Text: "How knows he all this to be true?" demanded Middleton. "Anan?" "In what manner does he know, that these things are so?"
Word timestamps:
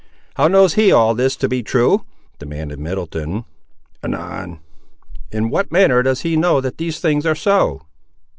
"How 0.33 0.47
knows 0.47 0.73
he 0.73 0.91
all 0.91 1.13
this 1.13 1.35
to 1.35 1.47
be 1.47 1.61
true?" 1.61 2.05
demanded 2.39 2.79
Middleton. 2.79 3.45
"Anan?" 4.03 4.59
"In 5.31 5.51
what 5.51 5.71
manner 5.71 6.01
does 6.01 6.21
he 6.21 6.35
know, 6.35 6.59
that 6.59 6.79
these 6.79 6.99
things 6.99 7.23
are 7.23 7.35
so?" 7.35 7.83